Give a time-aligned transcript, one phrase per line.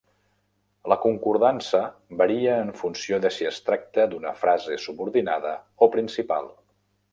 [0.91, 1.81] La concordança
[2.21, 5.55] varia en funció de si es tracta d'una frase subordinada
[5.89, 6.53] o principal.